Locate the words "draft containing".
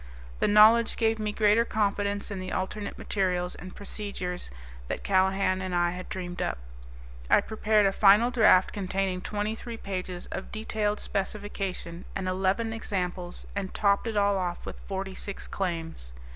8.31-9.21